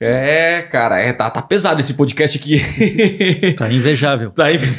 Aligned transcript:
É, 0.00 0.62
cara, 0.70 1.00
é, 1.00 1.12
tá, 1.12 1.28
tá 1.28 1.42
pesado 1.42 1.80
esse 1.80 1.94
podcast 1.94 2.38
aqui. 2.38 2.60
Tá 3.56 3.68
invejável. 3.72 4.30
tá, 4.30 4.52
inve- 4.52 4.76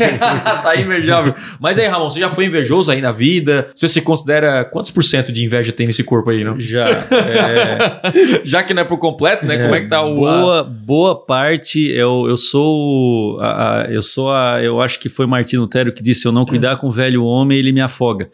tá 0.64 0.74
invejável. 0.80 1.34
Mas 1.60 1.78
aí, 1.78 1.88
Ramon, 1.88 2.10
você 2.10 2.20
já 2.20 2.30
foi 2.30 2.46
invejoso 2.46 2.90
aí 2.92 3.02
na 3.02 3.12
vida? 3.12 3.70
Você 3.76 3.90
se 3.90 4.00
considera 4.02 4.64
quantos 4.64 4.92
por 4.92 5.04
cento 5.04 5.32
de 5.32 5.44
inveja 5.44 5.74
tem 5.74 5.86
nesse 5.88 6.04
corpo 6.04 6.30
aí, 6.30 6.44
não? 6.44 6.58
Já. 6.60 6.88
é, 6.90 8.42
Já 8.46 8.64
que 8.64 8.74
não 8.74 8.82
é 8.84 8.86
por 8.86 8.98
completo, 8.98 9.46
né? 9.46 9.58
Como 9.62 9.76
é 9.76 9.82
que 9.82 9.88
tá 9.88 10.02
o. 10.06 10.16
boa, 10.16 10.64
boa 10.64 11.26
parte, 11.26 11.86
eu, 11.92 12.26
eu 12.30 12.38
sou. 12.38 13.40
A, 13.42 13.82
a- 13.82 13.88
eu 13.92 14.02
sou 14.02 14.32
a. 14.32 14.62
Eu 14.64 14.80
acho 14.82 15.00
que 15.00 15.10
foi 15.10 15.26
Martino 15.26 15.64
Lutero 15.64 15.92
que 15.92 16.02
disse: 16.02 16.22
se 16.22 16.28
eu 16.28 16.32
não 16.32 16.46
cuidar 16.46 16.78
com 16.78 16.88
o 16.88 16.92
velho 16.92 17.24
homem, 17.26 17.58
ele 17.60 17.72
me 17.74 17.82
afoga. 17.82 18.30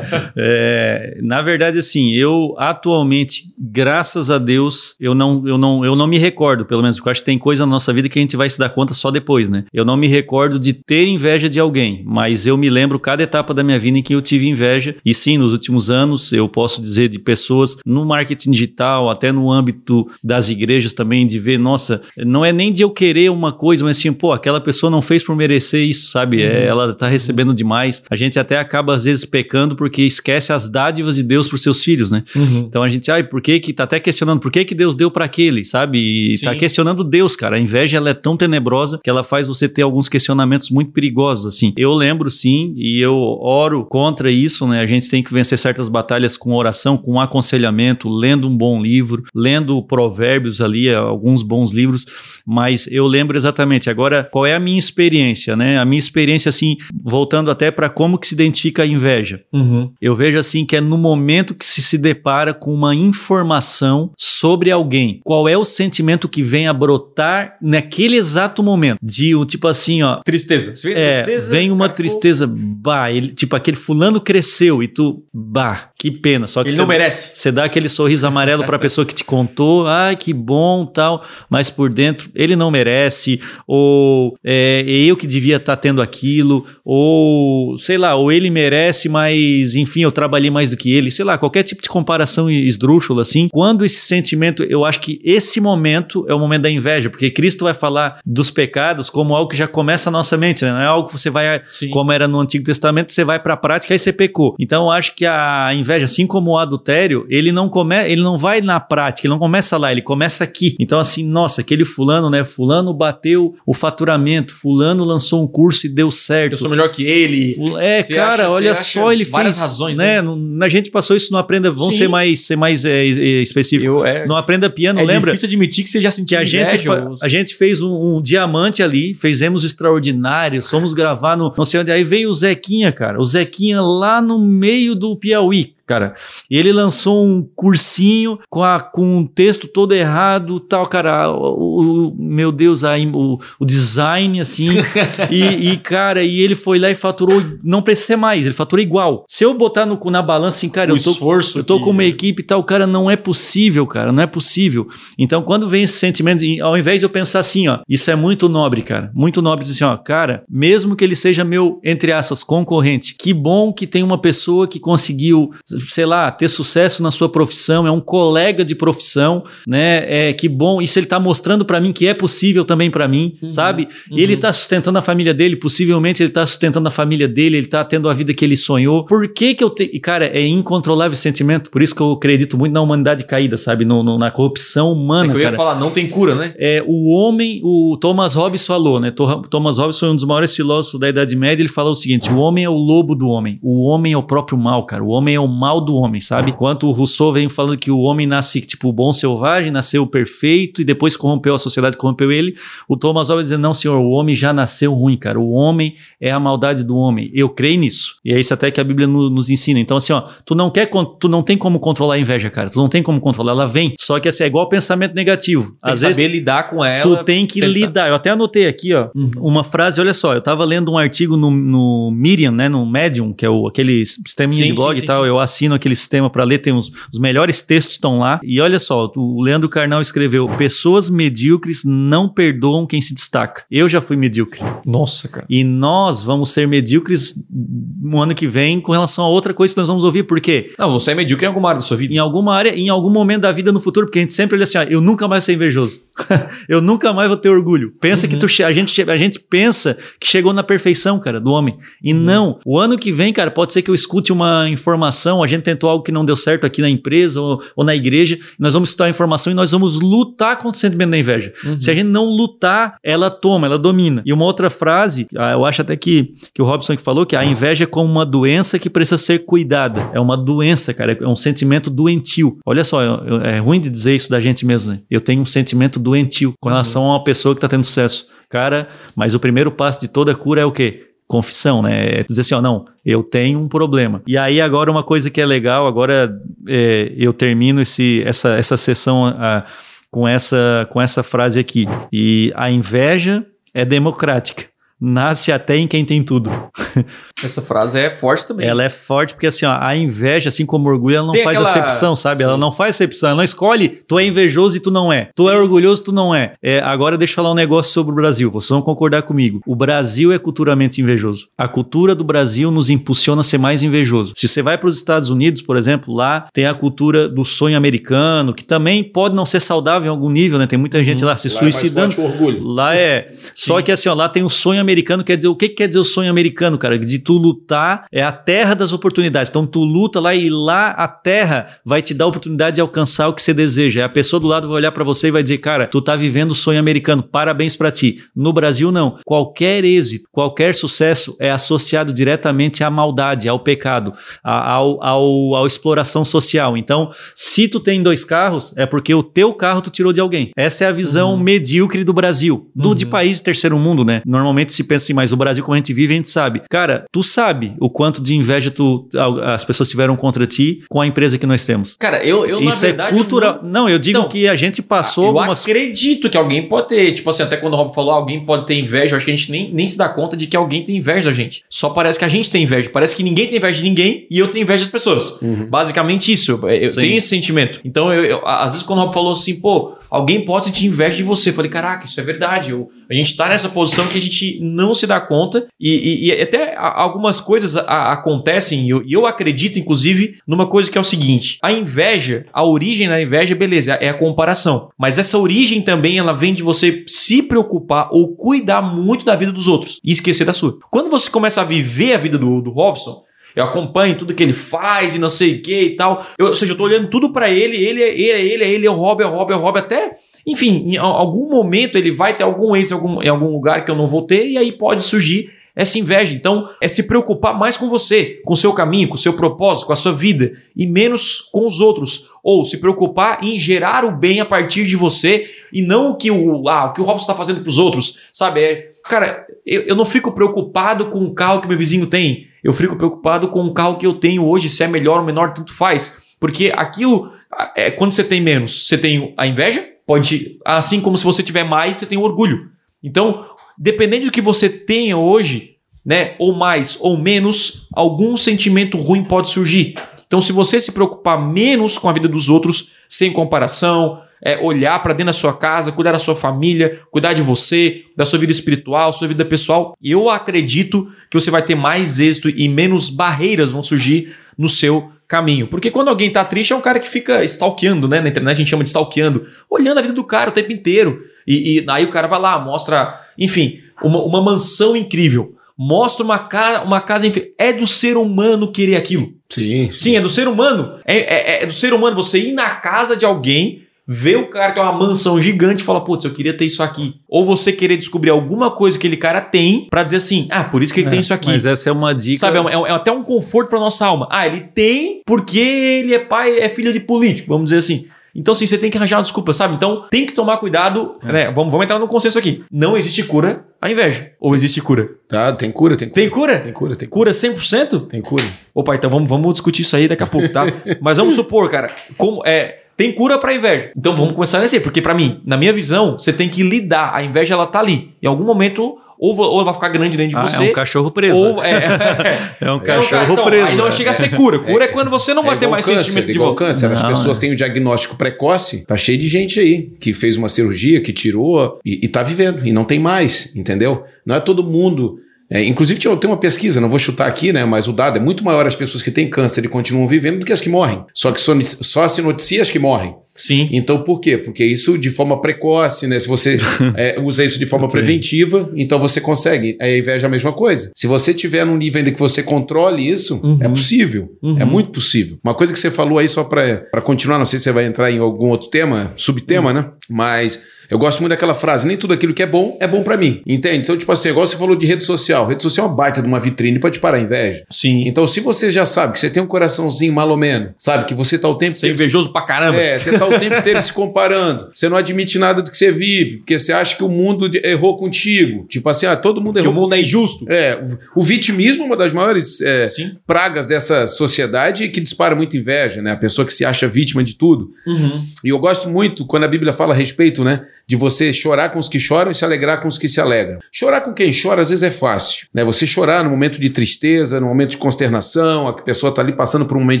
É, 0.36 1.18
na 1.22 1.42
verdade, 1.42 1.78
assim, 1.78 2.12
eu 2.14 2.54
atualmente, 2.58 3.44
graças 3.58 4.30
a 4.30 4.38
Deus, 4.38 4.94
eu 5.00 5.14
não, 5.14 5.42
eu, 5.46 5.58
não, 5.58 5.65
eu 5.84 5.96
não 5.96 6.06
me 6.06 6.18
recordo, 6.18 6.64
pelo 6.64 6.82
menos, 6.82 6.96
porque 6.96 7.08
eu 7.08 7.10
acho 7.12 7.20
que 7.20 7.26
tem 7.26 7.38
coisa 7.38 7.64
na 7.64 7.70
nossa 7.70 7.92
vida 7.92 8.08
que 8.08 8.18
a 8.18 8.22
gente 8.22 8.36
vai 8.36 8.48
se 8.48 8.58
dar 8.58 8.68
conta 8.68 8.94
só 8.94 9.10
depois, 9.10 9.48
né? 9.50 9.64
Eu 9.72 9.84
não 9.84 9.96
me 9.96 10.06
recordo 10.06 10.58
de 10.58 10.72
ter 10.72 11.06
inveja 11.06 11.48
de 11.48 11.60
alguém, 11.60 12.02
mas 12.06 12.46
eu 12.46 12.56
me 12.56 12.68
lembro 12.68 12.98
cada 12.98 13.22
etapa 13.22 13.52
da 13.52 13.62
minha 13.62 13.78
vida 13.78 13.98
em 13.98 14.02
que 14.02 14.14
eu 14.14 14.22
tive 14.22 14.48
inveja. 14.48 14.96
E 15.04 15.14
sim, 15.14 15.38
nos 15.38 15.52
últimos 15.52 15.90
anos, 15.90 16.32
eu 16.32 16.48
posso 16.48 16.80
dizer 16.80 17.08
de 17.08 17.18
pessoas 17.18 17.76
no 17.84 18.04
marketing 18.04 18.50
digital, 18.50 19.10
até 19.10 19.32
no 19.32 19.50
âmbito 19.50 20.06
das 20.22 20.50
igrejas 20.50 20.92
também, 20.92 21.26
de 21.26 21.38
ver, 21.38 21.58
nossa, 21.58 22.02
não 22.18 22.44
é 22.44 22.52
nem 22.52 22.72
de 22.72 22.82
eu 22.82 22.90
querer 22.90 23.30
uma 23.30 23.52
coisa, 23.52 23.84
mas 23.84 23.98
assim, 23.98 24.12
pô, 24.12 24.32
aquela 24.32 24.60
pessoa 24.60 24.90
não 24.90 25.02
fez 25.02 25.22
por 25.22 25.36
merecer 25.36 25.82
isso, 25.82 26.10
sabe? 26.10 26.42
É, 26.42 26.66
ela 26.66 26.94
tá 26.94 27.08
recebendo 27.08 27.54
demais. 27.54 28.02
A 28.10 28.16
gente 28.16 28.38
até 28.38 28.58
acaba, 28.58 28.94
às 28.94 29.04
vezes, 29.04 29.24
pecando 29.24 29.76
porque 29.76 30.02
esquece 30.02 30.52
as 30.52 30.68
dádivas 30.68 31.16
de 31.16 31.22
Deus 31.22 31.46
para 31.46 31.58
seus 31.58 31.82
filhos, 31.82 32.10
né? 32.10 32.22
Uhum. 32.34 32.58
Então 32.58 32.82
a 32.82 32.88
gente, 32.88 33.10
ai, 33.10 33.22
por 33.22 33.40
que 33.40 33.58
que 33.60 33.72
tá 33.72 33.84
até 33.84 33.98
questionando, 34.00 34.40
por 34.40 34.50
que 34.50 34.64
que 34.64 34.74
Deus 34.74 34.94
deu 34.94 35.10
para 35.10 35.24
aquele, 35.24 35.55
sabe? 35.64 35.98
E 35.98 36.36
Sim. 36.36 36.46
tá 36.46 36.54
questionando 36.54 37.02
Deus, 37.02 37.34
cara. 37.34 37.56
A 37.56 37.60
inveja 37.60 37.96
ela 37.96 38.10
é 38.10 38.14
tão 38.14 38.36
tenebrosa 38.36 39.00
que 39.02 39.10
ela 39.10 39.24
faz 39.24 39.46
você 39.46 39.68
ter 39.68 39.82
alguns 39.82 40.08
questionamentos 40.08 40.70
muito 40.70 40.92
perigosos, 40.92 41.46
assim. 41.46 41.72
Eu 41.76 41.94
lembro 41.94 42.30
sim, 42.30 42.74
e 42.76 43.00
eu 43.00 43.14
oro 43.14 43.84
contra 43.84 44.30
isso, 44.30 44.66
né? 44.66 44.80
A 44.80 44.86
gente 44.86 45.08
tem 45.08 45.22
que 45.22 45.32
vencer 45.32 45.58
certas 45.58 45.88
batalhas 45.88 46.36
com 46.36 46.54
oração, 46.54 46.96
com 46.96 47.20
aconselhamento, 47.20 48.08
lendo 48.08 48.48
um 48.48 48.56
bom 48.56 48.82
livro, 48.82 49.24
lendo 49.34 49.82
provérbios 49.82 50.60
ali, 50.60 50.92
alguns 50.92 51.42
bons 51.42 51.72
livros, 51.72 52.06
mas 52.46 52.86
eu 52.90 53.06
lembro 53.06 53.36
exatamente. 53.36 53.88
Agora, 53.88 54.28
qual 54.30 54.46
é 54.46 54.54
a 54.54 54.60
minha 54.60 54.78
experiência, 54.78 55.56
né? 55.56 55.78
A 55.78 55.84
minha 55.84 55.98
experiência, 55.98 56.48
assim, 56.50 56.76
voltando 56.94 57.50
até 57.50 57.70
para 57.70 57.88
como 57.88 58.18
que 58.18 58.28
se 58.28 58.34
identifica 58.34 58.82
a 58.82 58.86
inveja. 58.86 59.42
Uhum. 59.52 59.90
Eu 60.00 60.14
vejo 60.14 60.38
assim 60.38 60.64
que 60.64 60.76
é 60.76 60.80
no 60.80 60.98
momento 60.98 61.54
que 61.54 61.64
se 61.64 61.82
se 61.82 61.98
depara 61.98 62.52
com 62.52 62.72
uma 62.72 62.94
informação 62.94 64.10
sobre 64.16 64.70
alguém. 64.70 65.20
Qual 65.24 65.45
é 65.48 65.56
o 65.56 65.64
sentimento 65.64 66.28
que 66.28 66.42
vem 66.42 66.66
a 66.68 66.72
brotar 66.72 67.56
naquele 67.60 68.16
exato 68.16 68.62
momento? 68.62 68.98
De 69.02 69.34
o 69.34 69.44
tipo 69.44 69.68
assim, 69.68 70.02
ó. 70.02 70.20
Tristeza. 70.24 70.74
Você 70.76 70.92
vê 70.92 71.00
É, 71.00 71.22
tristeza, 71.22 71.50
vem 71.50 71.70
uma 71.70 71.86
cara, 71.86 71.96
tristeza, 71.96 72.46
bah, 72.46 73.10
ele, 73.10 73.32
tipo 73.32 73.54
aquele 73.56 73.76
fulano 73.76 74.20
cresceu 74.20 74.82
e 74.82 74.88
tu, 74.88 75.24
bah, 75.32 75.90
que 76.06 76.10
pena. 76.10 76.46
Só 76.46 76.62
que 76.62 76.70
Ele 76.70 76.76
não 76.76 76.86
merece. 76.86 77.32
você 77.34 77.50
dá 77.50 77.64
aquele 77.64 77.88
sorriso 77.88 78.26
amarelo 78.26 78.64
para 78.64 78.76
a 78.76 78.78
pessoa 78.78 79.04
que 79.04 79.14
te 79.14 79.24
contou, 79.24 79.86
ai 79.88 80.14
que 80.14 80.32
bom, 80.32 80.86
tal, 80.86 81.24
mas 81.50 81.68
por 81.68 81.92
dentro 81.92 82.30
ele 82.34 82.54
não 82.54 82.70
merece, 82.70 83.40
ou 83.66 84.38
é, 84.44 84.84
eu 84.86 85.16
que 85.16 85.26
devia 85.26 85.56
estar 85.56 85.76
tendo 85.76 86.00
aquilo, 86.00 86.64
ou 86.84 87.76
sei 87.78 87.98
lá, 87.98 88.14
ou 88.14 88.30
ele 88.30 88.50
merece, 88.50 89.08
mas 89.08 89.74
enfim, 89.74 90.02
eu 90.02 90.12
trabalhei 90.12 90.50
mais 90.50 90.70
do 90.70 90.76
que 90.76 90.92
ele, 90.92 91.10
sei 91.10 91.24
lá, 91.24 91.36
qualquer 91.36 91.62
tipo 91.62 91.82
de 91.82 91.88
comparação 91.88 92.48
esdrúxula 92.48 93.22
assim. 93.22 93.48
Quando 93.50 93.84
esse 93.84 94.00
sentimento, 94.00 94.62
eu 94.62 94.84
acho 94.84 95.00
que 95.00 95.20
esse 95.24 95.60
momento 95.60 96.24
é 96.28 96.34
o 96.34 96.38
momento 96.38 96.62
da 96.62 96.70
inveja, 96.70 97.10
porque 97.10 97.30
Cristo 97.30 97.64
vai 97.64 97.74
falar 97.74 98.20
dos 98.24 98.50
pecados 98.50 99.10
como 99.10 99.34
algo 99.34 99.50
que 99.50 99.56
já 99.56 99.66
começa 99.66 100.10
na 100.10 100.18
nossa 100.18 100.36
mente, 100.36 100.64
né? 100.64 100.72
não 100.72 100.80
é 100.80 100.86
algo 100.86 101.08
que 101.08 101.18
você 101.18 101.30
vai 101.30 101.62
Sim. 101.68 101.90
como 101.90 102.12
era 102.12 102.28
no 102.28 102.38
Antigo 102.38 102.64
Testamento, 102.64 103.12
você 103.12 103.24
vai 103.24 103.38
para 103.38 103.54
a 103.54 103.56
prática 103.56 103.94
e 103.94 103.98
você 103.98 104.12
pecou. 104.12 104.54
Então 104.58 104.84
eu 104.84 104.90
acho 104.90 105.14
que 105.14 105.26
a 105.26 105.72
inveja, 105.74 105.95
assim 106.04 106.26
como 106.26 106.52
o 106.52 106.58
adultério, 106.58 107.26
ele 107.28 107.50
não 107.52 107.68
come, 107.68 107.96
ele 108.10 108.22
não 108.22 108.36
vai 108.38 108.60
na 108.60 108.78
prática, 108.80 109.26
ele 109.26 109.32
não 109.32 109.38
começa 109.38 109.76
lá, 109.76 109.92
ele 109.92 110.02
começa 110.02 110.44
aqui. 110.44 110.76
Então 110.78 110.98
assim, 110.98 111.24
nossa, 111.24 111.60
aquele 111.60 111.84
fulano, 111.84 112.28
né? 112.30 112.44
Fulano 112.44 112.92
bateu 112.92 113.54
o 113.66 113.72
faturamento, 113.74 114.54
fulano 114.54 115.04
lançou 115.04 115.42
um 115.42 115.46
curso 115.46 115.86
e 115.86 115.88
deu 115.88 116.10
certo. 116.10 116.52
Eu 116.52 116.58
sou 116.58 116.70
melhor 116.70 116.88
que 116.90 117.04
ele. 117.04 117.56
É, 117.78 118.02
cara, 118.02 118.46
acha- 118.46 118.54
olha 118.54 118.74
só, 118.74 119.12
ele 119.12 119.24
várias 119.24 119.58
fez, 119.58 119.70
razões, 119.70 119.98
né? 119.98 120.16
né? 120.16 120.22
Não- 120.22 120.64
A 120.64 120.68
gente 120.68 120.90
passou 120.90 121.16
isso 121.16 121.32
no 121.32 121.38
Aprenda, 121.38 121.70
vamos 121.70 121.94
Sim. 121.94 122.02
ser 122.02 122.08
mais, 122.08 122.40
ser 122.46 122.56
mais 122.56 122.84
é, 122.84 123.06
é, 123.06 123.42
específico. 123.42 123.86
Eu, 123.86 124.04
é, 124.04 124.26
No 124.26 124.36
Aprenda 124.36 124.68
Piano, 124.70 125.00
é 125.00 125.04
lembra? 125.04 125.30
difícil 125.32 125.46
admitir 125.48 125.84
que 125.84 125.90
você 125.90 126.00
já 126.00 126.10
sentiu 126.10 126.36
que 126.38 126.42
a 126.42 126.44
gente, 126.44 126.74
inveja, 126.74 127.08
a 127.22 127.28
gente 127.28 127.54
fez 127.54 127.80
um, 127.80 128.16
um 128.16 128.20
diamante 128.22 128.82
ali, 128.82 129.14
fizemos 129.14 129.62
o 129.64 129.66
extraordinário, 129.66 130.62
fomos 130.62 130.92
gravar 130.94 131.36
no 131.36 131.52
não 131.56 131.64
sei 131.64 131.80
onde, 131.80 131.90
aí 131.90 132.04
veio 132.04 132.28
o 132.30 132.34
Zequinha, 132.34 132.92
cara, 132.92 133.20
o 133.20 133.24
Zequinha 133.24 133.80
lá 133.80 134.20
no 134.20 134.38
meio 134.38 134.94
do 134.94 135.16
Piauí, 135.16 135.72
cara, 135.86 136.14
e 136.50 136.56
ele 136.58 136.72
lançou 136.72 137.24
um 137.24 137.42
cursinho 137.54 138.38
com, 138.50 138.62
a, 138.62 138.80
com 138.80 139.18
um 139.18 139.26
texto 139.26 139.68
todo 139.68 139.92
errado, 139.92 140.58
tal, 140.60 140.86
cara, 140.86 141.30
o, 141.30 142.08
o- 142.08 142.16
meu 142.18 142.50
Deus, 142.50 142.82
a 142.84 142.96
o, 143.12 143.38
o 143.60 143.64
design, 143.64 144.40
assim, 144.40 144.68
e, 145.30 145.70
e, 145.72 145.76
cara, 145.76 146.22
e 146.22 146.40
ele 146.40 146.54
foi 146.54 146.78
lá 146.78 146.90
e 146.90 146.94
faturou, 146.94 147.42
não 147.62 147.82
precisa 147.82 148.06
ser 148.08 148.16
mais, 148.16 148.44
ele 148.46 148.54
faturou 148.54 148.82
igual. 148.82 149.24
Se 149.28 149.44
eu 149.44 149.52
botar 149.54 149.84
no, 149.86 149.98
na 150.10 150.22
balança, 150.22 150.58
assim, 150.58 150.68
cara, 150.68 150.92
o 150.92 150.96
eu 150.96 151.02
tô, 151.02 151.10
esforço. 151.10 151.58
eu 151.58 151.64
tô 151.64 151.78
que- 151.78 151.84
com 151.84 151.90
uma 151.90 152.04
equipe 152.04 152.42
e 152.42 152.44
tal, 152.44 152.62
cara, 152.64 152.86
não 152.86 153.10
é 153.10 153.16
possível, 153.16 153.86
cara, 153.86 154.10
não 154.12 154.22
é 154.22 154.26
possível. 154.26 154.86
Então, 155.18 155.42
quando 155.42 155.68
vem 155.68 155.84
esse 155.84 155.98
sentimento, 155.98 156.42
ao 156.62 156.76
invés 156.76 157.00
de 157.00 157.06
eu 157.06 157.10
pensar 157.10 157.40
assim, 157.40 157.68
ó, 157.68 157.78
isso 157.88 158.10
é 158.10 158.16
muito 158.16 158.48
nobre, 158.48 158.82
cara, 158.82 159.10
muito 159.14 159.40
nobre 159.42 159.64
assim, 159.68 159.84
ó, 159.84 159.96
cara, 159.96 160.42
mesmo 160.48 160.96
que 160.96 161.04
ele 161.04 161.16
seja 161.16 161.44
meu, 161.44 161.80
entre 161.84 162.12
aspas, 162.12 162.42
concorrente, 162.42 163.14
que 163.18 163.32
bom 163.32 163.72
que 163.72 163.86
tem 163.86 164.02
uma 164.02 164.18
pessoa 164.20 164.66
que 164.66 164.80
conseguiu, 164.80 165.50
sei 165.88 166.06
lá, 166.06 166.30
ter 166.30 166.48
sucesso 166.48 167.02
na 167.02 167.10
sua 167.10 167.28
profissão, 167.28 167.86
é 167.86 167.90
um 167.90 168.00
colega 168.00 168.64
de 168.64 168.74
profissão, 168.74 169.44
né? 169.66 170.04
É 170.28 170.32
que 170.32 170.48
bom, 170.48 170.80
isso 170.80 170.98
ele 170.98 171.06
tá 171.06 171.18
mostrando 171.20 171.64
pra 171.64 171.80
mim 171.80 171.92
que 171.92 172.06
é 172.06 172.14
possível 172.14 172.64
também 172.64 172.90
pra 172.90 173.06
mim, 173.08 173.36
Uhum, 173.42 173.50
sabe? 173.50 173.88
uhum. 174.10 174.18
Ele 174.18 174.36
tá 174.36 174.52
sustentando 174.52 174.98
a 174.98 175.02
família 175.02 175.34
dele, 175.34 175.56
possivelmente 175.56 176.22
ele 176.22 176.30
tá 176.30 176.44
sustentando 176.46 176.88
a 176.88 176.90
família 176.90 177.28
dele, 177.28 177.56
ele 177.58 177.66
tá 177.66 177.84
tendo 177.84 178.08
a 178.08 178.14
vida 178.14 178.32
que 178.34 178.44
ele 178.44 178.56
sonhou. 178.56 179.04
Por 179.06 179.28
que 179.32 179.54
que 179.54 179.62
eu 179.64 179.70
tenho. 179.70 179.90
Cara, 180.00 180.26
é 180.26 180.46
incontrolável 180.46 181.12
esse 181.14 181.22
sentimento, 181.22 181.70
por 181.70 181.82
isso 181.82 181.94
que 181.94 182.00
eu 182.00 182.12
acredito 182.12 182.56
muito 182.56 182.72
na 182.72 182.80
humanidade 182.80 183.24
caída, 183.24 183.56
sabe? 183.56 183.84
No, 183.84 184.02
no- 184.02 184.18
na 184.18 184.30
corrupção 184.30 184.88
É 184.88 184.92
humana, 184.92 185.28
que 185.30 185.36
eu 185.36 185.40
ia 185.40 185.46
cara. 185.46 185.56
falar, 185.56 185.74
não 185.80 185.90
tem 185.90 186.06
cura, 186.08 186.34
né? 186.34 186.54
É, 186.58 186.82
o 186.86 187.08
homem, 187.12 187.60
o 187.64 187.96
Thomas 188.00 188.34
Hobbes 188.34 188.66
falou, 188.66 189.00
né? 189.00 189.12
Thomas 189.50 189.78
Hobbes 189.78 189.98
foi 189.98 190.08
um 190.10 190.14
dos 190.14 190.24
maiores 190.24 190.54
filósofos 190.54 190.98
da 191.00 191.08
Idade 191.08 191.34
Média. 191.36 191.62
Ele 191.62 191.68
falou 191.68 191.92
o 191.92 191.96
seguinte: 191.96 192.30
o 192.32 192.38
homem 192.38 192.64
é 192.64 192.68
o 192.68 192.74
lobo 192.74 193.14
do 193.14 193.28
homem, 193.28 193.58
o 193.62 193.82
homem 193.84 194.12
é 194.12 194.16
o 194.16 194.22
próprio 194.22 194.56
mal, 194.58 194.84
cara. 194.86 195.02
O 195.04 195.08
homem 195.08 195.34
é 195.34 195.40
o 195.40 195.48
mal 195.48 195.65
do 195.80 195.94
homem, 195.94 196.20
sabe? 196.20 196.50
Enquanto 196.50 196.86
o 196.86 196.92
Rousseau 196.92 197.32
vem 197.32 197.48
falando 197.48 197.76
que 197.76 197.90
o 197.90 198.00
homem 198.00 198.26
nasce 198.26 198.60
tipo 198.60 198.92
bom 198.92 199.12
selvagem, 199.12 199.70
nasceu 199.70 200.06
perfeito 200.06 200.80
e 200.80 200.84
depois 200.84 201.16
corrompeu 201.16 201.54
a 201.54 201.58
sociedade, 201.58 201.96
corrompeu 201.96 202.30
ele. 202.32 202.54
O 202.88 202.96
Thomas 202.96 203.28
Hobbes 203.28 203.48
diz: 203.48 203.58
não, 203.58 203.74
senhor, 203.74 203.98
o 203.98 204.10
homem 204.10 204.34
já 204.36 204.52
nasceu 204.52 204.92
ruim, 204.94 205.16
cara. 205.16 205.38
O 205.40 205.50
homem 205.52 205.94
é 206.20 206.30
a 206.30 206.38
maldade 206.40 206.84
do 206.84 206.96
homem. 206.96 207.30
Eu 207.34 207.48
creio 207.48 207.78
nisso. 207.80 208.16
E 208.24 208.32
é 208.32 208.38
isso 208.40 208.52
até 208.54 208.70
que 208.70 208.80
a 208.80 208.84
Bíblia 208.84 209.06
no- 209.06 209.28
nos 209.30 209.50
ensina. 209.50 209.78
Então, 209.80 209.96
assim, 209.96 210.12
ó, 210.12 210.22
tu 210.44 210.54
não 210.54 210.70
quer, 210.70 210.90
tu 211.20 211.28
não 211.28 211.42
tem 211.42 211.56
como 211.56 211.78
controlar 211.78 212.14
a 212.14 212.18
inveja, 212.18 212.48
cara. 212.50 212.70
Tu 212.70 212.78
não 212.78 212.88
tem 212.88 213.02
como 213.02 213.20
controlar, 213.20 213.52
ela 213.52 213.66
vem. 213.66 213.94
Só 213.98 214.18
que 214.20 214.28
assim, 214.28 214.44
é 214.44 214.46
igual 214.46 214.68
pensamento 214.68 215.14
negativo. 215.14 215.74
Tem 215.82 215.92
Às 215.92 216.00
vezes 216.00 216.16
saber 216.16 216.28
lidar 216.28 216.68
com 216.68 216.84
ela. 216.84 217.02
Tu 217.02 217.24
tem 217.24 217.46
que 217.46 217.60
tentar. 217.60 217.66
lidar. 217.72 218.08
Eu 218.08 218.14
até 218.14 218.30
anotei 218.30 218.66
aqui, 218.66 218.94
ó, 218.94 219.08
Uhum. 219.14 219.30
uma 219.40 219.64
frase. 219.64 220.00
Olha 220.00 220.14
só, 220.14 220.34
eu 220.34 220.40
tava 220.40 220.64
lendo 220.64 220.92
um 220.92 220.98
artigo 220.98 221.36
no, 221.36 221.50
no 221.50 222.10
Medium, 222.14 222.52
né, 222.52 222.68
no 222.68 222.84
Medium, 222.86 223.32
que 223.32 223.44
é 223.44 223.50
o, 223.50 223.66
aquele 223.66 224.04
sisteminha 224.04 224.62
Sim, 224.62 224.68
de 224.68 224.72
blog 224.74 224.96
sim, 224.96 225.02
e 225.02 225.06
tal. 225.06 225.22
sim. 225.22 225.28
Eu 225.28 225.38
assino 225.56 225.74
aquele 225.74 225.96
sistema 225.96 226.28
para 226.28 226.44
ler, 226.44 226.58
tem 226.58 226.72
os, 226.72 226.92
os 227.12 227.18
melhores 227.18 227.60
textos 227.60 227.94
estão 227.94 228.18
lá. 228.18 228.38
E 228.42 228.60
olha 228.60 228.78
só, 228.78 229.10
o 229.16 229.42
Leandro 229.42 229.68
Carnal 229.68 230.00
escreveu: 230.00 230.48
pessoas 230.56 231.08
medíocres 231.08 231.82
não 231.84 232.28
perdoam 232.28 232.86
quem 232.86 233.00
se 233.00 233.14
destaca. 233.14 233.64
Eu 233.70 233.88
já 233.88 234.00
fui 234.00 234.16
medíocre. 234.16 234.60
Nossa, 234.86 235.28
cara. 235.28 235.46
E 235.48 235.64
nós 235.64 236.22
vamos 236.22 236.50
ser 236.50 236.68
medíocres 236.68 237.34
no 237.50 238.20
ano 238.20 238.34
que 238.34 238.46
vem 238.46 238.80
com 238.80 238.92
relação 238.92 239.24
a 239.24 239.28
outra 239.28 239.54
coisa 239.54 239.74
que 239.74 239.80
nós 239.80 239.88
vamos 239.88 240.04
ouvir. 240.04 240.24
Por 240.24 240.40
quê? 240.40 240.72
Não, 240.78 240.90
você 240.90 241.12
é 241.12 241.14
medíocre 241.14 241.46
em 241.46 241.48
alguma 241.48 241.70
área 241.70 241.80
da 241.80 241.86
sua 241.86 241.96
vida. 241.96 242.14
Em 242.14 242.18
alguma 242.18 242.54
área, 242.54 242.70
em 242.70 242.88
algum 242.88 243.10
momento 243.10 243.42
da 243.42 243.52
vida 243.52 243.72
no 243.72 243.80
futuro, 243.80 244.06
porque 244.06 244.18
a 244.18 244.22
gente 244.22 244.34
sempre 244.34 244.56
olha 244.56 244.64
assim, 244.64 244.78
ó, 244.78 244.82
eu 244.82 245.00
nunca 245.00 245.26
mais 245.26 245.44
ser 245.44 245.54
invejoso. 245.54 246.00
eu 246.68 246.80
nunca 246.80 247.12
mais 247.12 247.28
vou 247.28 247.36
ter 247.36 247.48
orgulho. 247.48 247.92
Pensa 248.00 248.26
uhum. 248.26 248.32
que 248.32 248.38
tu, 248.38 248.46
a, 248.64 248.72
gente, 248.72 249.02
a 249.02 249.16
gente 249.16 249.40
pensa 249.40 249.96
que 250.20 250.26
chegou 250.26 250.52
na 250.52 250.62
perfeição, 250.62 251.18
cara, 251.18 251.40
do 251.40 251.50
homem. 251.50 251.76
E 252.02 252.12
uhum. 252.12 252.20
não. 252.20 252.60
O 252.64 252.78
ano 252.78 252.98
que 252.98 253.12
vem, 253.12 253.32
cara, 253.32 253.50
pode 253.50 253.72
ser 253.72 253.82
que 253.82 253.90
eu 253.90 253.94
escute 253.94 254.32
uma 254.32 254.68
informação, 254.68 255.42
a 255.42 255.46
gente 255.46 255.62
tentou 255.62 255.88
algo 255.90 256.02
que 256.02 256.12
não 256.12 256.24
deu 256.24 256.36
certo 256.36 256.64
aqui 256.64 256.80
na 256.80 256.88
empresa 256.88 257.40
ou, 257.40 257.62
ou 257.74 257.84
na 257.84 257.94
igreja, 257.94 258.38
nós 258.58 258.72
vamos 258.72 258.90
escutar 258.90 259.06
a 259.06 259.10
informação 259.10 259.52
e 259.52 259.54
nós 259.54 259.72
vamos 259.72 260.00
lutar 260.00 260.56
contra 260.56 260.76
o 260.76 260.80
sentimento 260.80 261.10
da 261.10 261.18
inveja. 261.18 261.52
Uhum. 261.64 261.80
Se 261.80 261.90
a 261.90 261.94
gente 261.94 262.06
não 262.06 262.24
lutar, 262.24 262.96
ela 263.02 263.30
toma, 263.30 263.66
ela 263.66 263.78
domina. 263.78 264.22
E 264.24 264.32
uma 264.32 264.44
outra 264.44 264.70
frase, 264.70 265.26
ah, 265.36 265.52
eu 265.52 265.64
acho 265.64 265.82
até 265.82 265.96
que, 265.96 266.34
que 266.54 266.62
o 266.62 266.64
Robson 266.64 266.96
que 266.96 267.02
falou, 267.02 267.26
que 267.26 267.36
a 267.36 267.44
inveja 267.44 267.84
é 267.84 267.86
como 267.86 268.10
uma 268.10 268.24
doença 268.24 268.78
que 268.78 268.88
precisa 268.88 269.18
ser 269.18 269.40
cuidada. 269.40 270.10
É 270.12 270.20
uma 270.20 270.36
doença, 270.36 270.92
cara, 270.94 271.16
é 271.20 271.26
um 271.26 271.36
sentimento 271.36 271.90
doentio. 271.90 272.58
Olha 272.64 272.84
só, 272.84 273.00
é 273.44 273.58
ruim 273.58 273.80
de 273.80 273.90
dizer 273.90 274.14
isso 274.14 274.30
da 274.30 274.40
gente 274.40 274.64
mesmo, 274.64 274.92
né? 274.92 275.00
Eu 275.10 275.20
tenho 275.20 275.42
um 275.42 275.44
sentimento 275.44 275.98
doentio 276.06 276.54
com 276.60 276.68
relação 276.68 277.04
a 277.04 277.14
uma 277.14 277.24
pessoa 277.24 277.54
que 277.54 277.58
está 277.58 277.68
tendo 277.68 277.84
sucesso. 277.84 278.26
Cara, 278.48 278.88
mas 279.14 279.34
o 279.34 279.40
primeiro 279.40 279.72
passo 279.72 280.00
de 280.00 280.08
toda 280.08 280.34
cura 280.34 280.60
é 280.60 280.64
o 280.64 280.72
quê? 280.72 281.02
confissão, 281.28 281.82
né? 281.82 282.20
É 282.20 282.22
dizer 282.22 282.42
assim, 282.42 282.54
ó, 282.54 282.62
não, 282.62 282.84
eu 283.04 283.20
tenho 283.20 283.58
um 283.58 283.66
problema. 283.66 284.22
E 284.28 284.38
aí 284.38 284.60
agora 284.60 284.88
uma 284.88 285.02
coisa 285.02 285.28
que 285.28 285.40
é 285.40 285.44
legal, 285.44 285.84
agora 285.84 286.32
é, 286.68 287.12
eu 287.16 287.32
termino 287.32 287.80
esse, 287.82 288.22
essa, 288.24 288.50
essa 288.50 288.76
sessão 288.76 289.26
a, 289.26 289.66
com, 290.08 290.28
essa, 290.28 290.86
com 290.88 291.02
essa 291.02 291.24
frase 291.24 291.58
aqui. 291.58 291.88
E 292.12 292.52
a 292.54 292.70
inveja 292.70 293.44
é 293.74 293.84
democrática 293.84 294.66
nasce 295.00 295.52
até 295.52 295.76
em 295.76 295.86
quem 295.86 296.04
tem 296.04 296.22
tudo. 296.22 296.50
Essa 297.42 297.60
frase 297.60 297.98
é 297.98 298.10
forte 298.10 298.46
também. 298.46 298.66
Ela 298.66 298.84
é 298.84 298.88
forte 298.88 299.34
porque 299.34 299.46
assim, 299.46 299.66
ó, 299.66 299.78
a 299.78 299.94
inveja, 299.94 300.48
assim 300.48 300.64
como 300.64 300.88
o 300.88 300.92
orgulho, 300.92 301.16
ela 301.16 301.26
não 301.26 301.34
tem 301.34 301.44
faz 301.44 301.58
aquela... 301.58 301.70
acepção, 301.70 302.16
sabe? 302.16 302.42
Sim. 302.42 302.48
Ela 302.48 302.58
não 302.58 302.72
faz 302.72 302.96
acepção, 302.96 303.28
ela 303.28 303.36
não 303.36 303.44
escolhe, 303.44 303.88
tu 303.88 304.18
é 304.18 304.24
invejoso 304.24 304.76
e 304.76 304.80
tu 304.80 304.90
não 304.90 305.12
é. 305.12 305.28
Tu 305.34 305.42
Sim. 305.42 305.50
é 305.50 305.56
orgulhoso, 305.56 306.04
tu 306.04 306.12
não 306.12 306.34
é. 306.34 306.54
é. 306.62 306.80
Agora 306.80 307.18
deixa 307.18 307.32
eu 307.32 307.36
falar 307.36 307.50
um 307.50 307.54
negócio 307.54 307.92
sobre 307.92 308.12
o 308.12 308.14
Brasil, 308.14 308.50
vocês 308.50 308.70
vão 308.70 308.80
concordar 308.80 309.22
comigo. 309.22 309.60
O 309.66 309.76
Brasil 309.76 310.32
é 310.32 310.38
culturalmente 310.38 311.00
invejoso. 311.00 311.48
A 311.58 311.68
cultura 311.68 312.14
do 312.14 312.24
Brasil 312.24 312.70
nos 312.70 312.88
impulsiona 312.88 313.42
a 313.42 313.44
ser 313.44 313.58
mais 313.58 313.82
invejoso. 313.82 314.32
Se 314.34 314.48
você 314.48 314.62
vai 314.62 314.78
para 314.78 314.88
os 314.88 314.96
Estados 314.96 315.28
Unidos, 315.28 315.60
por 315.60 315.76
exemplo, 315.76 316.14
lá 316.14 316.46
tem 316.52 316.66
a 316.66 316.72
cultura 316.74 317.28
do 317.28 317.44
sonho 317.44 317.76
americano, 317.76 318.54
que 318.54 318.64
também 318.64 319.04
pode 319.04 319.34
não 319.34 319.44
ser 319.44 319.60
saudável 319.60 320.06
em 320.06 320.10
algum 320.10 320.30
nível, 320.30 320.58
né? 320.58 320.66
Tem 320.66 320.78
muita 320.78 321.04
gente 321.04 321.22
hum, 321.22 321.26
lá 321.26 321.36
se 321.36 321.48
lá 321.48 321.54
é 321.54 321.58
suicidando. 321.58 322.14
É 322.14 322.58
lá 322.62 322.96
é. 322.96 323.28
Só 323.54 323.82
que 323.82 323.92
assim, 323.92 324.08
ó, 324.08 324.14
lá 324.14 324.28
tem 324.28 324.42
o 324.42 324.48
sonho 324.48 324.80
americano 324.86 325.24
quer 325.24 325.36
dizer 325.36 325.48
o 325.48 325.56
que, 325.56 325.68
que 325.68 325.74
quer 325.76 325.88
dizer 325.88 325.98
o 325.98 326.04
sonho 326.04 326.30
americano, 326.30 326.78
cara? 326.78 326.98
De 326.98 327.18
tu 327.18 327.36
lutar 327.38 328.06
é 328.12 328.22
a 328.22 328.32
terra 328.32 328.74
das 328.74 328.92
oportunidades. 328.92 329.50
Então 329.50 329.66
tu 329.66 329.84
luta 329.84 330.20
lá 330.20 330.34
e 330.34 330.48
lá 330.48 330.90
a 330.90 331.08
terra 331.08 331.78
vai 331.84 332.00
te 332.00 332.14
dar 332.14 332.24
a 332.24 332.28
oportunidade 332.28 332.76
de 332.76 332.80
alcançar 332.80 333.28
o 333.28 333.32
que 333.32 333.42
você 333.42 333.52
deseja. 333.52 334.04
A 334.04 334.08
pessoa 334.08 334.40
do 334.40 334.46
lado 334.46 334.68
vai 334.68 334.76
olhar 334.76 334.92
para 334.92 335.04
você 335.04 335.28
e 335.28 335.30
vai 335.30 335.42
dizer, 335.42 335.58
cara, 335.58 335.86
tu 335.86 336.00
tá 336.00 336.14
vivendo 336.14 336.52
o 336.52 336.54
sonho 336.54 336.78
americano. 336.78 337.22
Parabéns 337.22 337.74
para 337.74 337.90
ti. 337.90 338.22
No 338.34 338.52
Brasil 338.52 338.92
não. 338.92 339.18
Qualquer 339.24 339.84
êxito, 339.84 340.28
qualquer 340.30 340.74
sucesso 340.74 341.36
é 341.40 341.50
associado 341.50 342.12
diretamente 342.12 342.84
à 342.84 342.90
maldade, 342.90 343.48
ao 343.48 343.58
pecado, 343.58 344.12
ao, 344.42 345.02
ao, 345.02 345.54
ao 345.54 345.66
exploração 345.66 346.24
social. 346.24 346.76
Então, 346.76 347.10
se 347.34 347.68
tu 347.68 347.80
tem 347.80 348.02
dois 348.02 348.24
carros, 348.24 348.72
é 348.76 348.86
porque 348.86 349.14
o 349.14 349.22
teu 349.22 349.52
carro 349.52 349.82
tu 349.82 349.90
tirou 349.90 350.12
de 350.12 350.20
alguém. 350.20 350.50
Essa 350.56 350.84
é 350.84 350.88
a 350.88 350.92
visão 350.92 351.32
uhum. 351.32 351.40
medíocre 351.40 352.04
do 352.04 352.12
Brasil, 352.12 352.70
do 352.74 352.90
uhum. 352.90 352.94
de 352.94 353.06
país 353.06 353.40
terceiro 353.40 353.78
mundo, 353.78 354.04
né? 354.04 354.22
Normalmente 354.24 354.72
se 354.76 354.84
pensa 354.84 355.04
assim, 355.04 355.12
mas 355.12 355.32
o 355.32 355.36
Brasil, 355.36 355.62
como 355.64 355.74
a 355.74 355.78
gente 355.78 355.92
vive, 355.92 356.12
a 356.12 356.16
gente 356.16 356.30
sabe. 356.30 356.62
Cara, 356.70 357.04
tu 357.12 357.22
sabe 357.22 357.74
o 357.80 357.88
quanto 357.88 358.22
de 358.22 358.34
inveja 358.34 358.70
tu, 358.70 359.08
as 359.42 359.64
pessoas 359.64 359.88
tiveram 359.88 360.16
contra 360.16 360.46
ti 360.46 360.82
com 360.88 361.00
a 361.00 361.06
empresa 361.06 361.38
que 361.38 361.46
nós 361.46 361.64
temos. 361.64 361.96
Cara, 361.98 362.24
eu, 362.24 362.46
eu 362.46 362.60
Isso 362.60 362.80
na 362.80 362.86
é 362.86 362.90
verdade. 362.90 363.12
É 363.12 363.14
cultural. 363.14 363.60
Não... 363.62 363.70
não, 363.70 363.88
eu 363.88 363.98
digo 363.98 364.18
então, 364.18 364.28
que 364.28 364.48
a 364.48 364.56
gente 364.56 364.82
passou. 364.82 365.24
Eu 365.24 365.38
algumas... 365.38 365.62
acredito 365.62 366.28
que 366.28 366.36
alguém 366.36 366.68
pode 366.68 366.88
ter. 366.88 367.12
Tipo 367.12 367.30
assim, 367.30 367.42
até 367.42 367.56
quando 367.56 367.74
o 367.74 367.76
Rob 367.76 367.94
falou, 367.94 368.12
alguém 368.12 368.44
pode 368.44 368.66
ter 368.66 368.78
inveja. 368.78 369.14
Eu 369.14 369.16
acho 369.16 369.24
que 369.24 369.32
a 369.32 369.36
gente 369.36 369.50
nem, 369.50 369.72
nem 369.72 369.86
se 369.86 369.96
dá 369.96 370.08
conta 370.08 370.36
de 370.36 370.46
que 370.46 370.56
alguém 370.56 370.84
tem 370.84 370.96
inveja 370.96 371.30
da 371.30 371.32
gente. 371.32 371.64
Só 371.68 371.90
parece 371.90 372.18
que 372.18 372.24
a 372.24 372.28
gente 372.28 372.50
tem 372.50 372.62
inveja. 372.62 372.90
Parece 372.90 373.16
que 373.16 373.22
ninguém 373.22 373.46
tem 373.46 373.58
inveja 373.58 373.78
de 373.78 373.84
ninguém 373.84 374.26
e 374.30 374.38
eu 374.38 374.48
tenho 374.48 374.62
inveja 374.62 374.84
das 374.84 374.92
pessoas. 374.92 375.40
Uhum. 375.40 375.68
Basicamente 375.68 376.32
isso. 376.32 376.52
Eu, 376.52 376.68
eu 376.68 376.94
tenho 376.94 377.16
esse 377.16 377.28
sentimento. 377.28 377.80
Então, 377.84 378.12
eu, 378.12 378.24
eu, 378.24 378.46
às 378.46 378.72
vezes, 378.72 378.86
quando 378.86 379.00
o 379.00 379.02
Rob 379.02 379.14
falou 379.14 379.32
assim, 379.32 379.54
pô, 379.54 379.96
alguém 380.10 380.44
pode 380.44 380.66
sentir 380.66 380.86
inveja 380.86 381.16
de 381.16 381.22
você. 381.22 381.50
Eu 381.50 381.54
falei, 381.54 381.70
caraca, 381.70 382.04
isso 382.04 382.18
é 382.20 382.22
verdade. 382.22 382.70
Eu, 382.70 382.90
a 383.10 383.14
gente 383.14 383.36
tá 383.36 383.48
nessa 383.48 383.68
posição 383.68 384.06
que 384.06 384.18
a 384.18 384.20
gente 384.20 384.58
não 384.66 384.94
se 384.94 385.06
dá 385.06 385.20
conta 385.20 385.66
e, 385.80 385.90
e, 385.90 386.26
e 386.26 386.42
até 386.42 386.74
algumas 386.76 387.40
coisas 387.40 387.76
a, 387.76 388.12
acontecem 388.12 388.86
e 388.86 388.90
eu, 388.90 389.02
eu, 389.08 389.26
acredito, 389.26 389.78
inclusive, 389.78 390.38
numa 390.46 390.66
coisa 390.66 390.90
que 390.90 390.98
é 390.98 391.00
o 391.00 391.04
seguinte: 391.04 391.58
a 391.62 391.72
inveja, 391.72 392.46
a 392.52 392.64
origem 392.66 393.08
da 393.08 393.20
inveja, 393.20 393.54
beleza, 393.54 393.92
é 393.94 394.08
a 394.08 394.18
comparação. 394.18 394.90
Mas 394.98 395.18
essa 395.18 395.38
origem 395.38 395.82
também 395.82 396.18
ela 396.18 396.32
vem 396.32 396.52
de 396.52 396.62
você 396.62 397.04
se 397.06 397.42
preocupar 397.42 398.08
ou 398.10 398.36
cuidar 398.36 398.82
muito 398.82 399.24
da 399.24 399.36
vida 399.36 399.52
dos 399.52 399.68
outros 399.68 400.00
e 400.04 400.12
esquecer 400.12 400.44
da 400.44 400.52
sua. 400.52 400.78
Quando 400.90 401.10
você 401.10 401.30
começa 401.30 401.60
a 401.60 401.64
viver 401.64 402.14
a 402.14 402.18
vida 402.18 402.38
do, 402.38 402.60
do 402.60 402.70
Robson, 402.70 403.25
eu 403.56 403.64
acompanho 403.64 404.18
tudo 404.18 404.34
que 404.34 404.42
ele 404.42 404.52
faz 404.52 405.14
e 405.14 405.18
não 405.18 405.30
sei 405.30 405.54
o 405.54 405.62
que 405.62 405.80
e 405.80 405.96
tal. 405.96 406.26
Eu, 406.38 406.48
ou 406.48 406.54
seja, 406.54 406.74
eu 406.74 406.76
tô 406.76 406.84
olhando 406.84 407.08
tudo 407.08 407.32
para 407.32 407.48
ele, 407.48 407.76
ele 407.76 408.02
é 408.02 408.08
ele, 408.10 408.30
é 408.30 408.44
ele, 408.44 408.64
é 408.64 408.68
ele, 408.70 408.86
é 408.86 408.90
o 408.90 408.94
Rob, 408.94 409.22
é 409.22 409.26
o 409.26 409.30
Rob, 409.30 409.50
é 409.50 409.56
o 409.56 409.58
Rob, 409.58 409.78
até. 409.78 410.16
Enfim, 410.46 410.90
em 410.92 410.98
algum 410.98 411.48
momento 411.48 411.96
ele 411.96 412.10
vai 412.10 412.36
ter 412.36 412.44
algum 412.44 412.76
ex 412.76 412.90
em 412.90 412.94
algum, 412.94 413.22
em 413.22 413.28
algum 413.28 413.50
lugar 413.50 413.82
que 413.82 413.90
eu 413.90 413.96
não 413.96 414.06
vou 414.06 414.22
ter, 414.22 414.46
e 414.46 414.58
aí 414.58 414.70
pode 414.70 415.02
surgir 415.02 415.50
essa 415.76 415.98
inveja. 415.98 416.34
Então, 416.34 416.68
é 416.80 416.88
se 416.88 417.06
preocupar 417.06 417.58
mais 417.58 417.76
com 417.76 417.88
você, 417.88 418.40
com 418.44 418.54
o 418.54 418.56
seu 418.56 418.72
caminho, 418.72 419.08
com 419.08 419.14
o 419.14 419.18
seu 419.18 419.34
propósito, 419.34 419.86
com 419.86 419.92
a 419.92 419.96
sua 419.96 420.12
vida, 420.12 420.52
e 420.74 420.86
menos 420.86 421.40
com 421.40 421.66
os 421.66 421.80
outros. 421.80 422.30
Ou 422.42 422.64
se 422.64 422.78
preocupar 422.78 423.42
em 423.42 423.58
gerar 423.58 424.04
o 424.04 424.16
bem 424.16 424.40
a 424.40 424.46
partir 424.46 424.86
de 424.86 424.96
você 424.96 425.46
e 425.72 425.82
não 425.82 426.10
o 426.10 426.16
que 426.16 426.30
o, 426.30 426.68
ah, 426.68 426.86
o, 426.86 426.92
que 426.94 427.00
o 427.00 427.04
Robson 427.04 427.24
está 427.24 427.34
fazendo 427.34 427.60
para 427.60 427.68
os 427.68 427.78
outros. 427.78 428.28
Sabe? 428.32 428.60
É, 428.60 428.92
cara, 429.04 429.46
eu, 429.66 429.82
eu 429.82 429.94
não 429.94 430.04
fico 430.04 430.32
preocupado 430.32 431.06
com 431.06 431.24
o 431.24 431.34
carro 431.34 431.60
que 431.60 431.68
meu 431.68 431.78
vizinho 431.78 432.06
tem. 432.06 432.46
Eu 432.66 432.72
fico 432.72 432.96
preocupado 432.96 433.46
com 433.46 433.64
o 433.64 433.72
carro 433.72 433.96
que 433.96 434.04
eu 434.04 434.14
tenho 434.14 434.44
hoje, 434.44 434.68
se 434.68 434.82
é 434.82 434.88
melhor 434.88 435.20
ou 435.20 435.24
menor, 435.24 435.52
tanto 435.52 435.72
faz. 435.72 436.34
Porque 436.40 436.72
aquilo, 436.74 437.30
é, 437.76 437.92
quando 437.92 438.10
você 438.10 438.24
tem 438.24 438.40
menos, 438.40 438.88
você 438.88 438.98
tem 438.98 439.32
a 439.36 439.46
inveja, 439.46 439.88
pode. 440.04 440.58
Assim 440.64 441.00
como 441.00 441.16
se 441.16 441.22
você 441.22 441.44
tiver 441.44 441.62
mais, 441.62 441.96
você 441.96 442.06
tem 442.06 442.18
o 442.18 442.22
orgulho. 442.22 442.68
Então, 443.00 443.46
dependendo 443.78 444.26
do 444.26 444.32
que 444.32 444.40
você 444.40 444.68
tenha 444.68 445.16
hoje, 445.16 445.76
né, 446.04 446.34
ou 446.40 446.56
mais 446.56 446.98
ou 446.98 447.16
menos, 447.16 447.86
algum 447.94 448.36
sentimento 448.36 448.98
ruim 448.98 449.22
pode 449.22 449.48
surgir. 449.48 449.94
Então, 450.26 450.40
se 450.40 450.50
você 450.50 450.80
se 450.80 450.90
preocupar 450.90 451.40
menos 451.40 451.96
com 451.98 452.08
a 452.08 452.12
vida 452.12 452.26
dos 452.26 452.48
outros, 452.48 452.90
sem 453.08 453.32
comparação, 453.32 454.20
é, 454.42 454.58
olhar 454.58 455.02
para 455.02 455.12
dentro 455.12 455.26
da 455.26 455.32
sua 455.32 455.56
casa, 455.56 455.92
cuidar 455.92 456.12
da 456.12 456.18
sua 456.18 456.36
família, 456.36 457.00
cuidar 457.10 457.32
de 457.32 457.42
você, 457.42 458.04
da 458.16 458.24
sua 458.24 458.38
vida 458.38 458.52
espiritual, 458.52 459.12
sua 459.12 459.28
vida 459.28 459.44
pessoal, 459.44 459.96
eu 460.02 460.28
acredito 460.30 461.10
que 461.30 461.38
você 461.38 461.50
vai 461.50 461.62
ter 461.62 461.74
mais 461.74 462.20
êxito 462.20 462.48
e 462.48 462.68
menos 462.68 463.10
barreiras 463.10 463.72
vão 463.72 463.82
surgir 463.82 464.34
no 464.56 464.68
seu 464.68 465.10
caminho. 465.28 465.66
Porque 465.66 465.90
quando 465.90 466.08
alguém 466.08 466.30
tá 466.30 466.44
triste, 466.44 466.72
é 466.72 466.76
um 466.76 466.80
cara 466.80 467.00
que 467.00 467.08
fica 467.08 467.42
stalkeando, 467.44 468.08
né? 468.08 468.20
Na 468.20 468.28
internet 468.28 468.54
a 468.54 468.58
gente 468.58 468.70
chama 468.70 468.84
de 468.84 468.90
stalkeando, 468.90 469.46
olhando 469.68 469.98
a 469.98 470.02
vida 470.02 470.14
do 470.14 470.24
cara 470.24 470.50
o 470.50 470.52
tempo 470.52 470.72
inteiro. 470.72 471.24
E, 471.46 471.80
e 471.80 471.86
aí 471.88 472.04
o 472.04 472.10
cara 472.10 472.28
vai 472.28 472.40
lá, 472.40 472.58
mostra, 472.58 473.20
enfim, 473.38 473.80
uma, 474.02 474.22
uma 474.22 474.42
mansão 474.42 474.96
incrível. 474.96 475.54
Mostra 475.78 476.24
uma, 476.24 476.38
ca 476.38 476.82
uma 476.84 477.00
casa 477.00 477.26
incrível. 477.26 477.52
É 477.58 477.72
do 477.72 477.86
ser 477.86 478.16
humano 478.16 478.72
querer 478.72 478.96
aquilo. 478.96 479.34
Sim. 479.48 479.90
Sim, 479.90 479.98
sim 479.98 480.16
é 480.16 480.20
do 480.20 480.30
ser 480.30 480.48
humano. 480.48 480.98
É, 481.04 481.18
é, 481.18 481.62
é 481.62 481.66
do 481.66 481.72
ser 481.72 481.92
humano 481.92 482.16
você 482.16 482.38
ir 482.38 482.52
na 482.52 482.70
casa 482.76 483.16
de 483.16 483.24
alguém 483.24 483.85
vê 484.06 484.36
o 484.36 484.48
cara 484.48 484.72
que 484.72 484.78
é 484.78 484.82
uma 484.82 484.92
mansão 484.92 485.40
gigante 485.42 485.82
e 485.82 485.84
fala, 485.84 486.02
putz, 486.04 486.24
eu 486.24 486.32
queria 486.32 486.54
ter 486.54 486.64
isso 486.64 486.82
aqui. 486.82 487.16
Ou 487.28 487.44
você 487.44 487.72
querer 487.72 487.96
descobrir 487.96 488.30
alguma 488.30 488.70
coisa 488.70 488.96
que 488.98 489.06
aquele 489.06 489.16
cara 489.16 489.40
tem 489.40 489.88
para 489.90 490.04
dizer 490.04 490.18
assim, 490.18 490.46
ah, 490.50 490.64
por 490.64 490.82
isso 490.82 490.94
que 490.94 491.00
ele 491.00 491.08
é, 491.08 491.10
tem 491.10 491.20
isso 491.20 491.34
aqui. 491.34 491.48
Mas 491.48 491.66
essa 491.66 491.88
é 491.88 491.92
uma 491.92 492.14
dica. 492.14 492.38
Sabe, 492.38 492.58
é, 492.58 492.60
é, 492.60 492.74
é, 492.74 492.92
até 492.92 493.10
um 493.10 493.22
conforto 493.22 493.68
pra 493.68 493.80
nossa 493.80 494.06
alma. 494.06 494.28
Ah, 494.30 494.46
ele 494.46 494.60
tem 494.60 495.22
porque 495.26 495.58
ele 495.58 496.14
é 496.14 496.18
pai, 496.18 496.58
é 496.58 496.68
filho 496.68 496.92
de 496.92 497.00
político, 497.00 497.48
vamos 497.48 497.66
dizer 497.66 497.78
assim. 497.78 498.08
Então, 498.38 498.52
assim, 498.52 498.66
você 498.66 498.76
tem 498.76 498.90
que 498.90 498.98
arranjar 498.98 499.16
uma 499.16 499.22
desculpa, 499.22 499.54
sabe? 499.54 499.74
Então, 499.74 500.06
tem 500.10 500.26
que 500.26 500.34
tomar 500.34 500.58
cuidado, 500.58 501.16
é. 501.22 501.32
né? 501.32 501.44
Vamos, 501.46 501.72
vamos 501.72 501.84
entrar 501.84 501.98
no 501.98 502.06
consenso 502.06 502.38
aqui. 502.38 502.62
Não 502.70 502.94
existe 502.94 503.22
cura 503.22 503.64
à 503.80 503.90
inveja. 503.90 504.30
Ou 504.38 504.54
existe 504.54 504.82
cura? 504.82 505.08
Tá, 505.26 505.54
tem 505.54 505.72
cura, 505.72 505.96
tem 505.96 506.06
cura. 506.06 506.20
Tem 506.20 506.30
cura? 506.30 506.58
Tem 506.58 506.72
cura, 506.72 506.96
tem 506.96 507.08
cura. 507.08 507.32
Cura 507.32 507.54
100%? 507.54 508.08
Tem 508.08 508.20
cura. 508.20 508.44
Opa, 508.74 508.94
então 508.94 509.08
vamos, 509.08 509.26
vamos 509.26 509.54
discutir 509.54 509.80
isso 509.80 509.96
aí 509.96 510.06
daqui 510.06 510.22
a 510.22 510.26
pouco, 510.26 510.50
tá? 510.50 510.66
Mas 511.00 511.16
vamos 511.16 511.34
supor, 511.34 511.70
cara, 511.70 511.96
como 512.18 512.42
é 512.44 512.82
tem 512.96 513.12
cura 513.12 513.38
para 513.38 513.54
inveja. 513.54 513.90
Então 513.96 514.16
vamos 514.16 514.34
começar 514.34 514.60
nesse, 514.60 514.80
porque 514.80 515.02
para 515.02 515.14
mim, 515.14 515.40
na 515.44 515.56
minha 515.56 515.72
visão, 515.72 516.18
você 516.18 516.32
tem 516.32 516.48
que 516.48 516.62
lidar. 516.62 517.14
A 517.14 517.22
inveja 517.22 517.54
ela 517.54 517.66
tá 517.66 517.80
ali. 517.80 518.14
Em 518.22 518.26
algum 518.26 518.44
momento 518.44 518.98
ou, 519.18 519.36
ou 519.38 519.64
vai 519.64 519.72
ficar 519.72 519.88
grande 519.88 520.16
dentro 520.16 520.32
de 520.32 520.36
ah, 520.36 520.48
você. 520.48 520.66
É 520.66 520.70
um 520.70 520.72
cachorro 520.72 521.10
preso. 521.10 521.36
Ou 521.36 521.64
é, 521.64 521.86
é 522.60 522.70
um 522.70 522.80
cachorro 522.80 523.22
é 523.22 523.28
um, 523.28 523.32
então, 523.32 523.44
preso. 523.44 523.66
Aí 523.68 523.76
não 523.76 523.90
chega 523.90 524.10
a 524.10 524.14
ser 524.14 524.28
cura. 524.30 524.58
Cura 524.58 524.84
é, 524.84 524.88
é 524.88 524.90
quando 524.90 525.10
você 525.10 525.32
não 525.32 525.42
vai 525.42 525.58
ter 525.58 525.66
mais 525.66 525.86
câncer, 525.86 526.02
sentimento 526.04 526.26
de 526.26 526.32
igual 526.32 526.54
câncer. 526.54 526.88
Não, 526.88 526.94
As 526.94 527.02
pessoas 527.02 527.38
têm 527.38 527.50
o 527.52 527.56
diagnóstico 527.56 528.16
precoce. 528.16 528.84
Tá 528.86 528.96
cheio 528.96 529.18
de 529.18 529.26
gente 529.26 529.58
aí 529.58 529.90
que 529.98 530.12
fez 530.12 530.36
uma 530.36 530.48
cirurgia, 530.48 531.00
que 531.00 531.12
tirou 531.12 531.78
e, 531.84 532.00
e 532.04 532.08
tá 532.08 532.22
vivendo. 532.22 532.66
E 532.66 532.72
não 532.72 532.84
tem 532.84 532.98
mais, 532.98 533.54
entendeu? 533.56 534.04
Não 534.24 534.34
é 534.34 534.40
todo 534.40 534.62
mundo 534.62 535.18
é, 535.50 535.64
inclusive, 535.64 536.00
tem 536.00 536.28
uma 536.28 536.36
pesquisa, 536.36 536.80
não 536.80 536.88
vou 536.88 536.98
chutar 536.98 537.28
aqui, 537.28 537.52
né? 537.52 537.64
Mas 537.64 537.86
o 537.86 537.92
dado 537.92 538.16
é 538.16 538.20
muito 538.20 538.44
maior 538.44 538.66
as 538.66 538.74
pessoas 538.74 539.02
que 539.02 539.10
têm 539.10 539.30
câncer 539.30 539.64
e 539.64 539.68
continuam 539.68 540.08
vivendo 540.08 540.40
do 540.40 540.46
que 540.46 540.52
as 540.52 540.60
que 540.60 540.68
morrem. 540.68 541.04
Só 541.14 541.30
que 541.30 541.40
só, 541.40 541.52
só 541.60 542.08
se 542.08 542.20
noticia 542.20 542.62
as 542.62 542.70
que 542.70 542.78
morrem. 542.78 543.14
Sim. 543.36 543.68
Então, 543.72 544.02
por 544.02 544.20
quê? 544.20 544.38
Porque 544.38 544.64
isso 544.64 544.96
de 544.98 545.10
forma 545.10 545.40
precoce, 545.40 546.06
né? 546.06 546.18
Se 546.18 546.28
você 546.28 546.56
é, 546.96 547.18
usa 547.20 547.44
isso 547.44 547.58
de 547.58 547.66
forma 547.66 547.88
preventiva, 547.88 548.70
então 548.76 548.98
você 548.98 549.20
consegue. 549.20 549.76
A 549.80 549.88
inveja 549.90 550.26
é 550.26 550.28
a 550.28 550.30
mesma 550.30 550.52
coisa. 550.52 550.90
Se 550.96 551.06
você 551.06 551.32
tiver 551.34 551.64
num 551.64 551.76
nível 551.76 551.98
ainda 551.98 552.10
que 552.12 552.20
você 552.20 552.42
controle 552.42 553.08
isso, 553.08 553.40
Uhum. 553.44 553.58
é 553.60 553.68
possível. 553.68 554.30
Uhum. 554.42 554.58
É 554.58 554.64
muito 554.64 554.90
possível. 554.90 555.38
Uma 555.44 555.54
coisa 555.54 555.72
que 555.72 555.78
você 555.78 555.90
falou 555.90 556.18
aí, 556.18 556.28
só 556.28 556.44
para 556.44 556.86
continuar, 557.04 557.38
não 557.38 557.44
sei 557.44 557.58
se 557.58 557.64
você 557.64 557.72
vai 557.72 557.84
entrar 557.84 558.10
em 558.10 558.18
algum 558.18 558.48
outro 558.48 558.68
tema, 558.70 559.12
subtema, 559.16 559.72
né? 559.72 559.90
Mas 560.08 560.62
eu 560.90 560.98
gosto 560.98 561.20
muito 561.20 561.30
daquela 561.30 561.54
frase: 561.54 561.86
nem 561.86 561.96
tudo 561.96 562.14
aquilo 562.14 562.32
que 562.32 562.42
é 562.42 562.46
bom 562.46 562.76
é 562.80 562.86
bom 562.86 563.02
para 563.02 563.16
mim. 563.16 563.42
Entende? 563.46 563.78
Então, 563.78 563.96
tipo 563.96 564.10
assim, 564.12 564.28
igual 564.30 564.46
você 564.46 564.56
falou 564.56 564.74
de 564.76 564.86
rede 564.86 565.04
social. 565.04 565.46
Rede 565.46 565.62
social 565.62 565.86
é 565.86 565.90
uma 565.90 565.96
baita 565.96 566.22
de 566.22 566.28
uma 566.28 566.38
vitrine 566.40 566.78
pra 566.78 566.90
te 566.90 566.98
parar 567.00 567.18
a 567.18 567.20
inveja. 567.20 567.64
Sim. 567.70 568.04
Então, 568.06 568.26
se 568.26 568.40
você 568.40 568.70
já 568.70 568.84
sabe 568.84 569.12
que 569.14 569.20
você 569.20 569.28
tem 569.28 569.42
um 569.42 569.46
coraçãozinho 569.46 570.12
malomeno, 570.12 570.72
sabe? 570.78 571.04
Que 571.06 571.14
você 571.14 571.36
tá 571.38 571.48
o 571.48 571.56
tempo 571.58 571.76
Você 571.76 571.88
é 571.88 571.90
invejoso 571.90 572.32
pra 572.32 572.42
caramba. 572.42 572.78
é, 572.78 572.96
você 572.96 573.18
tá 573.18 573.25
o 573.28 573.38
tempo 573.38 573.56
inteiro 573.56 573.82
se 573.82 573.92
comparando. 573.92 574.70
Você 574.72 574.88
não 574.88 574.96
admite 574.96 575.38
nada 575.38 575.60
do 575.60 575.70
que 575.70 575.76
você 575.76 575.92
vive, 575.92 576.38
porque 576.38 576.58
você 576.58 576.72
acha 576.72 576.96
que 576.96 577.04
o 577.04 577.08
mundo 577.08 577.50
errou 577.62 577.96
contigo. 577.96 578.64
Tipo 578.68 578.88
assim, 578.88 579.06
ah, 579.06 579.16
todo 579.16 579.40
mundo 579.40 579.54
que 579.54 579.60
errou. 579.60 579.72
o 579.72 579.80
mundo 579.82 579.94
é 579.94 580.00
injusto. 580.00 580.50
É, 580.50 580.82
o 581.14 581.26
o 581.26 581.28
vitimismo 581.28 581.82
é 581.82 581.86
uma 581.86 581.96
das 581.96 582.12
maiores 582.12 582.60
é, 582.60 582.86
pragas 583.26 583.66
dessa 583.66 584.06
sociedade 584.06 584.88
que 584.90 585.00
dispara 585.00 585.34
muita 585.34 585.56
inveja, 585.56 586.00
né? 586.00 586.12
A 586.12 586.16
pessoa 586.16 586.46
que 586.46 586.52
se 586.52 586.64
acha 586.64 586.86
vítima 586.86 587.24
de 587.24 587.34
tudo. 587.34 587.72
Uhum. 587.84 588.22
E 588.44 588.50
eu 588.50 588.58
gosto 588.60 588.88
muito 588.88 589.26
quando 589.26 589.42
a 589.42 589.48
Bíblia 589.48 589.72
fala 589.72 589.92
a 589.92 589.96
respeito, 589.96 590.44
né? 590.44 590.64
De 590.88 590.94
você 590.94 591.32
chorar 591.32 591.70
com 591.70 591.78
os 591.78 591.88
que 591.88 591.98
choram 591.98 592.30
e 592.30 592.34
se 592.34 592.44
alegrar 592.44 592.80
com 592.80 592.86
os 592.86 592.96
que 592.96 593.08
se 593.08 593.20
alegram. 593.20 593.58
Chorar 593.72 594.02
com 594.02 594.12
quem 594.12 594.32
chora 594.32 594.62
às 594.62 594.70
vezes 594.70 594.82
é 594.82 594.90
fácil, 594.90 595.48
né? 595.52 595.64
Você 595.64 595.86
chorar 595.86 596.22
no 596.22 596.30
momento 596.30 596.60
de 596.60 596.70
tristeza, 596.70 597.40
no 597.40 597.46
momento 597.46 597.70
de 597.70 597.76
consternação, 597.76 598.68
a 598.68 598.72
pessoa 598.72 599.12
tá 599.12 599.20
ali 599.20 599.32
passando 599.32 599.66
por 599.66 599.76
um 599.76 599.80
momento 599.80 600.00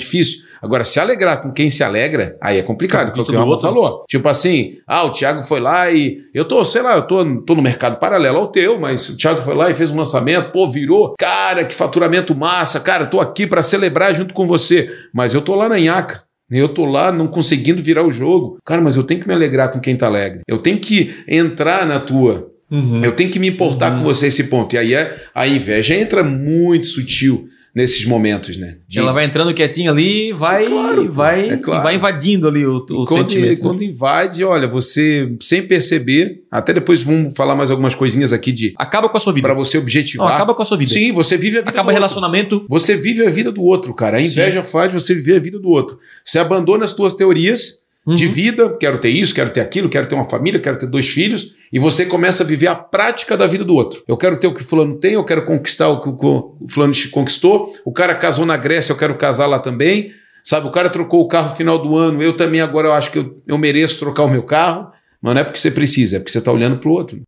difícil. 0.00 0.44
Agora, 0.62 0.84
se 0.84 1.00
alegrar 1.00 1.42
com 1.42 1.52
quem 1.52 1.68
se 1.68 1.82
alegra, 1.82 2.36
aí 2.40 2.58
é 2.58 2.62
complicado. 2.62 3.12
Foi 3.12 3.22
o 3.22 3.26
que 3.26 3.32
o 3.32 3.38
Ramon 3.38 3.58
falou. 3.58 4.04
Tipo 4.08 4.28
assim, 4.28 4.78
ah, 4.86 5.04
o 5.04 5.10
Thiago 5.10 5.42
foi 5.42 5.60
lá 5.60 5.90
e 5.90 6.18
eu 6.32 6.44
tô, 6.44 6.64
sei 6.64 6.82
lá, 6.82 6.96
eu 6.96 7.02
tô, 7.02 7.24
tô 7.42 7.54
no 7.54 7.62
mercado 7.62 7.98
paralelo 7.98 8.38
ao 8.38 8.46
teu, 8.46 8.78
mas 8.78 9.08
o 9.08 9.16
Thiago 9.16 9.40
foi 9.40 9.54
lá 9.54 9.70
e 9.70 9.74
fez 9.74 9.90
um 9.90 9.96
lançamento, 9.96 10.52
pô, 10.52 10.70
virou. 10.70 11.14
Cara, 11.18 11.64
que 11.64 11.74
faturamento 11.74 12.34
massa, 12.34 12.78
cara, 12.78 13.06
tô 13.06 13.20
aqui 13.20 13.46
para 13.46 13.62
celebrar 13.62 14.14
junto 14.14 14.32
com 14.32 14.46
você, 14.46 14.90
mas 15.12 15.34
eu 15.34 15.42
tô 15.42 15.54
lá 15.54 15.68
na 15.68 15.78
Inhaca. 15.78 16.25
Eu 16.50 16.68
tô 16.68 16.84
lá 16.84 17.10
não 17.10 17.26
conseguindo 17.26 17.82
virar 17.82 18.06
o 18.06 18.12
jogo. 18.12 18.58
Cara, 18.64 18.80
mas 18.80 18.96
eu 18.96 19.02
tenho 19.02 19.20
que 19.20 19.28
me 19.28 19.34
alegrar 19.34 19.72
com 19.72 19.80
quem 19.80 19.96
tá 19.96 20.06
alegre. 20.06 20.42
Eu 20.46 20.58
tenho 20.58 20.78
que 20.78 21.14
entrar 21.26 21.86
na 21.86 21.98
tua. 21.98 22.50
Uhum. 22.70 23.04
Eu 23.04 23.12
tenho 23.12 23.30
que 23.30 23.38
me 23.38 23.48
importar 23.48 23.96
com 23.96 24.02
você 24.02 24.26
a 24.26 24.28
esse 24.28 24.44
ponto. 24.44 24.74
E 24.74 24.78
aí 24.78 24.94
é, 24.94 25.16
a 25.34 25.46
inveja 25.46 25.94
entra 25.94 26.22
muito 26.22 26.86
sutil 26.86 27.48
nesses 27.76 28.06
momentos, 28.06 28.56
né? 28.56 28.78
De- 28.88 28.98
Ela 28.98 29.12
vai 29.12 29.26
entrando 29.26 29.52
quietinha 29.52 29.90
ali 29.90 30.32
vai, 30.32 30.64
É 30.64 30.68
claro, 30.70 31.12
vai, 31.12 31.50
é 31.50 31.56
claro. 31.58 31.82
vai 31.82 31.94
invadindo 31.96 32.48
ali 32.48 32.64
o, 32.66 32.76
o 32.76 32.80
quando, 33.04 33.08
sentimento. 33.28 33.50
né? 33.50 33.56
quando 33.60 33.82
invade, 33.84 34.42
olha, 34.42 34.66
você 34.66 35.30
sem 35.42 35.60
perceber, 35.60 36.40
até 36.50 36.72
depois 36.72 37.02
vamos 37.02 37.34
falar 37.36 37.54
mais 37.54 37.70
algumas 37.70 37.94
coisinhas 37.94 38.32
aqui 38.32 38.50
de 38.50 38.72
Acaba 38.78 39.10
com 39.10 39.16
a 39.18 39.20
sua 39.20 39.32
vida. 39.34 39.46
para 39.46 39.54
você 39.54 39.76
Não, 39.76 39.82
objetivar. 39.84 40.34
acaba 40.34 40.54
com 40.54 40.62
a 40.62 40.64
sua 40.64 40.78
vida. 40.78 40.90
Sim, 40.90 41.12
você 41.12 41.36
vive 41.36 41.58
a 41.58 41.60
vida 41.60 41.68
Acaba 41.70 41.82
do 41.82 41.86
outro. 41.88 41.94
relacionamento. 41.94 42.66
Você 42.66 42.96
vive 42.96 43.26
a 43.26 43.30
vida 43.30 43.52
do 43.52 43.62
outro, 43.62 43.92
cara. 43.92 44.16
A 44.16 44.22
inveja 44.22 44.62
faz 44.62 44.90
você 44.90 45.14
viver 45.14 45.36
a 45.36 45.38
vida 45.40 45.58
do 45.58 45.68
outro. 45.68 45.98
Você 46.24 46.38
abandona 46.38 46.86
as 46.86 46.94
tuas 46.94 47.12
teorias 47.12 47.84
de 48.06 48.26
Uhum. 48.26 48.32
vida, 48.32 48.76
quero 48.78 48.98
ter 48.98 49.08
isso, 49.08 49.34
quero 49.34 49.50
ter 49.50 49.60
aquilo, 49.60 49.88
quero 49.88 50.06
ter 50.06 50.14
uma 50.14 50.24
família, 50.24 50.60
quero 50.60 50.78
ter 50.78 50.86
dois 50.86 51.08
filhos, 51.08 51.54
e 51.72 51.78
você 51.78 52.06
começa 52.06 52.44
a 52.44 52.46
viver 52.46 52.68
a 52.68 52.74
prática 52.74 53.36
da 53.36 53.46
vida 53.46 53.64
do 53.64 53.74
outro. 53.74 54.02
Eu 54.06 54.16
quero 54.16 54.36
ter 54.36 54.46
o 54.46 54.54
que 54.54 54.62
o 54.62 54.64
fulano 54.64 54.94
tem, 54.96 55.14
eu 55.14 55.24
quero 55.24 55.44
conquistar 55.44 55.88
o 55.88 56.00
que 56.00 56.08
o 56.08 56.56
o 56.60 56.68
fulano 56.68 56.92
conquistou. 57.10 57.74
O 57.84 57.92
cara 57.92 58.14
casou 58.14 58.46
na 58.46 58.56
Grécia, 58.56 58.92
eu 58.92 58.96
quero 58.96 59.14
casar 59.16 59.46
lá 59.46 59.58
também. 59.58 60.12
Sabe, 60.42 60.68
o 60.68 60.70
cara 60.70 60.88
trocou 60.88 61.20
o 61.20 61.26
carro 61.26 61.50
no 61.50 61.56
final 61.56 61.78
do 61.82 61.96
ano, 61.96 62.22
eu 62.22 62.36
também 62.36 62.60
agora 62.60 62.86
eu 62.88 62.92
acho 62.92 63.10
que 63.10 63.18
eu, 63.18 63.42
eu 63.46 63.58
mereço 63.58 63.98
trocar 63.98 64.22
o 64.22 64.28
meu 64.28 64.44
carro. 64.44 64.92
Mas 65.20 65.34
não 65.34 65.40
é 65.40 65.44
porque 65.44 65.58
você 65.58 65.72
precisa, 65.72 66.16
é 66.16 66.18
porque 66.20 66.30
você 66.30 66.38
está 66.38 66.52
olhando 66.52 66.76
para 66.78 66.88
o 66.88 66.92
outro. 66.92 67.20